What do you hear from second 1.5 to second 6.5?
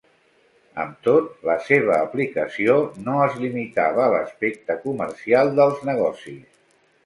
seva aplicació no es limitava a l'aspecte comercial dels negocis.